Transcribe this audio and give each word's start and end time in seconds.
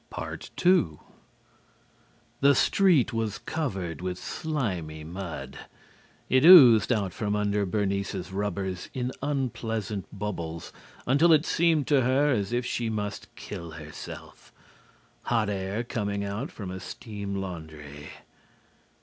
PART 0.09 0.49
2 0.55 0.99
The 2.39 2.55
street 2.55 3.13
was 3.13 3.37
covered 3.37 4.01
with 4.01 4.17
slimy 4.17 5.03
mud. 5.03 5.59
It 6.27 6.43
oozed 6.43 6.91
out 6.91 7.13
from 7.13 7.35
under 7.35 7.67
Bernice's 7.67 8.31
rubbers 8.33 8.89
in 8.95 9.11
unpleasant 9.21 10.07
bubbles 10.11 10.73
until 11.05 11.31
it 11.31 11.45
seemed 11.45 11.85
to 11.89 12.01
her 12.01 12.31
as 12.31 12.51
if 12.51 12.65
she 12.65 12.89
must 12.89 13.27
kill 13.35 13.73
herself. 13.73 14.51
Hot 15.25 15.51
air 15.51 15.83
coming 15.83 16.23
out 16.23 16.49
from 16.51 16.71
a 16.71 16.79
steam 16.79 17.35
laundry. 17.35 18.09